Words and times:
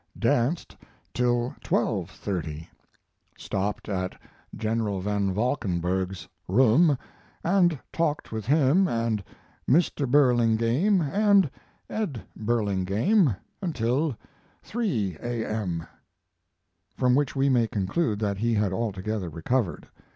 danced 0.17 0.75
till 1.13 1.55
12.30; 1.63 2.65
stopped 3.37 3.87
at 3.87 4.19
General 4.55 4.99
Van 4.99 5.31
Valkenburg's 5.31 6.27
room 6.47 6.97
and 7.43 7.77
talked 7.93 8.31
with 8.31 8.47
him 8.47 8.87
and 8.87 9.23
Mr. 9.69 10.09
Burlingame 10.09 11.03
and 11.03 11.51
Ed 11.87 12.19
Burlingame 12.35 13.35
until 13.61 14.17
3 14.63 15.17
A.M. 15.21 15.85
From 16.97 17.13
which 17.13 17.35
we 17.35 17.47
may 17.47 17.67
conclude 17.67 18.17
that 18.17 18.39
he 18.39 18.55
had 18.55 18.73
altogether 18.73 19.29
recovered. 19.29 19.87